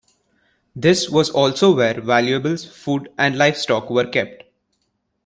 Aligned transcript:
This 0.75 1.11
was 1.11 1.29
also 1.29 1.75
where 1.75 2.01
valuables, 2.01 2.65
food, 2.65 3.09
and 3.19 3.37
livestock 3.37 3.91
were 3.91 4.07
kept. 4.07 4.45